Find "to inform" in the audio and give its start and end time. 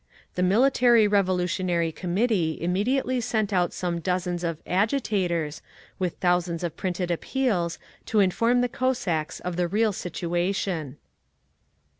8.07-8.61